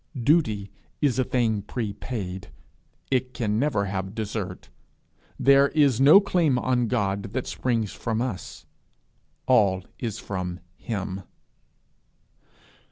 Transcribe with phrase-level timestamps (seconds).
[0.19, 2.47] Duty is a thing prepaid:
[3.11, 4.71] it can never have desert.
[5.39, 8.65] There is no claim on God that springs from us:
[9.45, 11.21] all is from him.